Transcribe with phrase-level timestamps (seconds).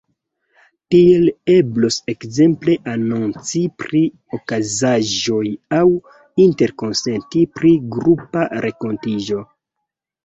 [0.93, 4.01] Tiel eblos ekzemple anonci pri
[4.39, 5.45] okazaĵoj
[5.81, 5.85] aŭ
[6.47, 9.49] interkonsenti pri grupa renkontiĝo.